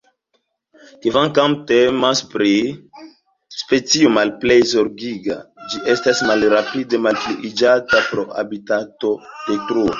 [1.01, 2.53] Kvankam temas pri
[3.57, 5.39] specio Malplej Zorgiga,
[5.75, 9.89] ĝi estas malrapide malpliiĝanta pro habitatodetruo.